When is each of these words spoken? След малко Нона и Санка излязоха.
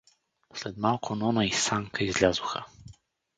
След 0.53 0.77
малко 0.77 1.15
Нона 1.15 1.45
и 1.45 1.51
Санка 1.51 2.03
излязоха. 2.03 2.65